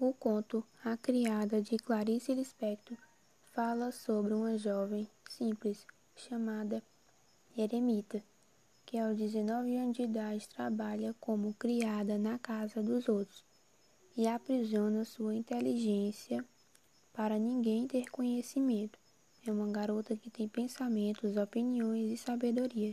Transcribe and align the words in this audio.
O 0.00 0.12
conto 0.12 0.64
A 0.84 0.96
Criada 0.96 1.62
de 1.62 1.76
Clarice 1.76 2.34
Lispector 2.34 2.98
fala 3.52 3.92
sobre 3.92 4.34
uma 4.34 4.58
jovem 4.58 5.08
simples 5.30 5.86
chamada 6.16 6.82
Eremita, 7.56 8.20
que 8.84 8.98
aos 8.98 9.16
19 9.16 9.76
anos 9.76 9.96
de 9.96 10.02
idade 10.02 10.48
trabalha 10.48 11.14
como 11.20 11.54
criada 11.54 12.18
na 12.18 12.40
casa 12.40 12.82
dos 12.82 13.08
outros 13.08 13.44
e 14.16 14.26
aprisiona 14.26 15.04
sua 15.04 15.32
inteligência 15.36 16.44
para 17.12 17.38
ninguém 17.38 17.86
ter 17.86 18.10
conhecimento. 18.10 18.98
É 19.46 19.52
uma 19.52 19.70
garota 19.70 20.16
que 20.16 20.28
tem 20.28 20.48
pensamentos, 20.48 21.36
opiniões 21.36 22.10
e 22.10 22.16
sabedoria, 22.16 22.92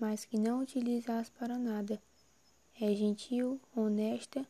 mas 0.00 0.24
que 0.24 0.36
não 0.36 0.62
utiliza-as 0.62 1.30
para 1.30 1.56
nada. 1.56 2.02
É 2.80 2.92
gentil, 2.92 3.60
honesta 3.74 4.44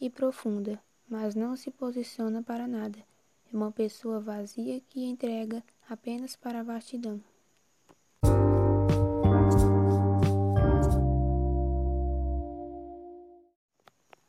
e 0.00 0.08
profunda, 0.08 0.80
mas 1.08 1.34
não 1.34 1.56
se 1.56 1.70
posiciona 1.70 2.42
para 2.42 2.66
nada. 2.68 2.98
É 3.52 3.56
uma 3.56 3.72
pessoa 3.72 4.20
vazia 4.20 4.80
que 4.80 5.04
entrega 5.04 5.62
apenas 5.88 6.36
para 6.36 6.60
a 6.60 6.62
vastidão. 6.62 7.20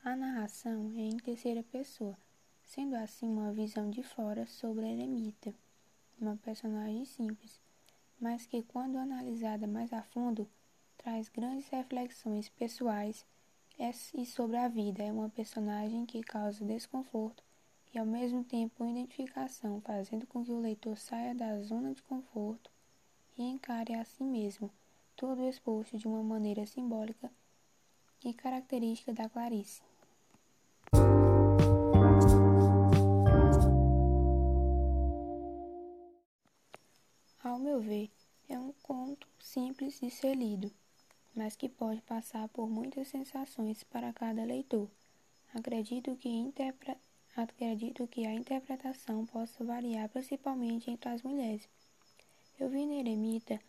A 0.03 0.15
narração 0.15 0.91
é 0.95 1.01
em 1.01 1.17
terceira 1.17 1.61
pessoa, 1.61 2.17
sendo 2.63 2.95
assim 2.95 3.27
uma 3.27 3.51
visão 3.51 3.89
de 3.91 4.01
fora 4.01 4.45
sobre 4.47 4.85
a 4.85 4.91
eremita, 4.91 5.53
uma 6.19 6.35
personagem 6.37 7.05
simples, 7.05 7.59
mas 8.19 8.45
que, 8.45 8.63
quando 8.63 8.97
analisada 8.97 9.67
mais 9.67 9.93
a 9.93 10.01
fundo, 10.01 10.49
traz 10.97 11.29
grandes 11.29 11.67
reflexões 11.69 12.49
pessoais 12.49 13.25
e 14.13 14.25
sobre 14.25 14.57
a 14.57 14.67
vida. 14.67 15.01
É 15.01 15.11
uma 15.11 15.29
personagem 15.29 16.05
que 16.05 16.21
causa 16.21 16.65
desconforto 16.65 17.41
e 17.93 17.97
ao 17.97 18.05
mesmo 18.05 18.43
tempo 18.43 18.85
identificação, 18.85 19.79
fazendo 19.81 20.27
com 20.27 20.43
que 20.43 20.51
o 20.51 20.59
leitor 20.59 20.97
saia 20.97 21.33
da 21.33 21.59
zona 21.61 21.93
de 21.93 22.03
conforto 22.03 22.69
e 23.37 23.43
encare 23.43 23.93
a 23.93 24.03
si 24.03 24.21
mesmo, 24.21 24.69
tudo 25.15 25.47
exposto 25.47 25.97
de 25.97 26.07
uma 26.07 26.21
maneira 26.21 26.65
simbólica 26.65 27.31
e 28.23 28.33
característica 28.33 29.13
da 29.13 29.29
Clarice. 29.29 29.81
Ao 37.41 37.57
meu 37.57 37.79
ver, 37.79 38.11
é 38.49 38.59
um 38.59 38.73
conto 38.83 39.25
simples 39.39 39.99
de 40.01 40.11
ser 40.11 40.35
lido 40.35 40.69
mas 41.35 41.55
que 41.55 41.69
pode 41.69 42.01
passar 42.01 42.47
por 42.49 42.69
muitas 42.69 43.07
sensações 43.07 43.83
para 43.83 44.13
cada 44.13 44.43
leitor. 44.43 44.89
Acredito 45.53 46.15
que, 46.15 46.29
interpre... 46.29 46.95
Acredito 47.35 48.07
que 48.07 48.25
a 48.25 48.33
interpretação 48.33 49.25
possa 49.25 49.63
variar 49.63 50.09
principalmente 50.09 50.91
entre 50.91 51.09
as 51.09 51.21
mulheres. 51.21 51.69
Eu 52.59 52.69
vi 52.69 52.85
na 52.85 52.95
eremita 52.95 53.61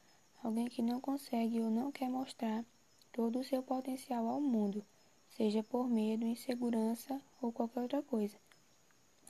alguém 0.42 0.66
que 0.66 0.83
não 0.83 1.00
consegue 1.00 1.61
ou 1.61 1.70
não 1.70 1.92
quer 1.92 2.08
mostrar 2.08 2.64
todo 3.12 3.38
o 3.38 3.44
seu 3.44 3.62
potencial 3.62 4.27
ao 4.27 4.41
mundo, 4.41 4.84
seja 5.36 5.62
por 5.62 5.88
medo, 5.88 6.27
insegurança 6.27 7.20
ou 7.41 7.53
qualquer 7.53 7.81
outra 7.83 8.03
coisa. 8.03 8.36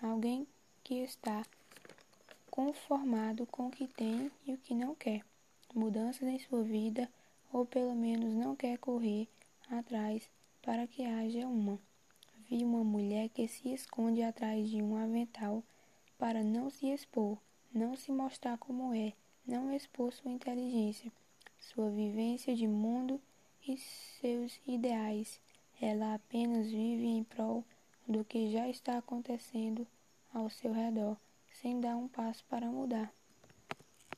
Alguém 0.01 0.47
que 0.83 0.95
está 0.95 1.45
conformado 2.51 3.47
com 3.47 3.67
o 3.67 3.71
que 3.71 3.87
tem 3.87 4.31
e 4.47 4.55
o 4.55 4.59
que 4.59 4.75
não 4.75 4.95
quer. 4.95 5.25
Mudanças 5.75 6.27
em 6.27 6.39
sua 6.39 6.63
vida 6.63 7.09
ou 7.53 7.67
pelo 7.67 7.95
menos 7.95 8.33
não 8.35 8.55
quer 8.55 8.79
correr 8.79 9.29
atrás 9.69 10.29
para 10.63 10.87
que 10.87 11.05
haja 11.05 11.47
uma. 11.47 11.79
Vi 12.49 12.65
uma 12.65 12.83
mulher 12.83 13.29
que 13.29 13.47
se 13.47 13.73
esconde 13.73 14.23
atrás 14.23 14.69
de 14.69 14.83
um 14.83 14.97
avental 14.97 15.63
para 16.19 16.43
não 16.43 16.69
se 16.69 16.87
expor, 16.89 17.39
não 17.73 17.97
se 17.97 18.11
mostrar 18.13 18.59
como 18.59 18.93
é, 18.93 19.13
não 19.47 19.73
expor 19.73 20.13
sua 20.13 20.31
inteligência, 20.31 21.13
sua 21.59 21.91
vivência 21.91 22.55
de 22.55 22.67
mundo 22.67 23.21
e 23.67 23.77
seus 23.77 24.61
ideais. 24.67 25.41
Ela 25.81 26.15
apenas 26.15 26.67
vive 26.67 27.07
em 27.07 27.25
prol 27.25 27.65
do 28.07 28.25
que 28.25 28.51
já 28.51 28.69
está 28.69 28.99
acontecendo 28.99 29.87
ao 30.35 30.51
seu 30.51 30.73
redor, 30.73 31.17
sem 31.53 31.81
dar 31.81 31.97
um 31.97 32.09
passo 32.09 32.45
para 32.47 32.67
mudar. 32.67 33.13